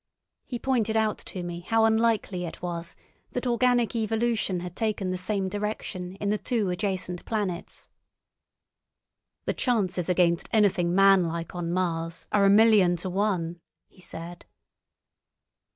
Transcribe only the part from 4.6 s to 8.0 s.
had taken the same direction in the two adjacent planets.